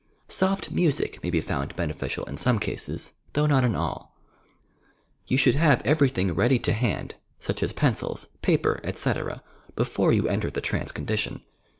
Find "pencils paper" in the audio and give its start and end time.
7.71-8.81